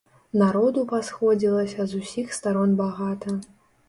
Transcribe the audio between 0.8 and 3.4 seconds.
пасходзілася з усіх старон багата.